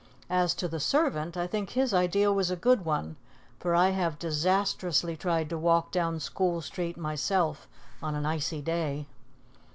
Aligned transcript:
As 0.31 0.55
to 0.55 0.67
the 0.67 0.79
servant, 0.79 1.37
I 1.37 1.45
think 1.45 1.69
his 1.69 1.93
idea 1.93 2.31
was 2.31 2.49
a 2.49 2.55
good 2.55 2.85
one, 2.85 3.17
for 3.59 3.75
I 3.75 3.91
have 3.91 4.17
disastrously 4.17 5.15
tried 5.15 5.47
to 5.51 5.59
walk 5.59 5.91
down 5.91 6.19
School 6.19 6.59
Street 6.61 6.97
myself 6.97 7.67
on 8.01 8.15
an 8.15 8.25
icy 8.25 8.63
day. 8.63 9.05